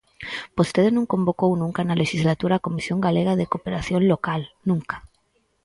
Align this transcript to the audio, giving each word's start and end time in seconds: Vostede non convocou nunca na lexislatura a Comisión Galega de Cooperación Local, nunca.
Vostede 0.57 0.89
non 0.93 1.09
convocou 1.13 1.51
nunca 1.61 1.81
na 1.87 1.99
lexislatura 2.01 2.53
a 2.55 2.63
Comisión 2.67 2.97
Galega 3.05 3.37
de 3.39 3.49
Cooperación 3.51 4.01
Local, 4.11 4.41
nunca. 4.69 4.95